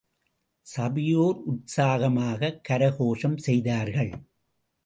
[0.65, 4.11] சபையோர் உற்சாகமாக கரகோஷம் செய்தார்கள்.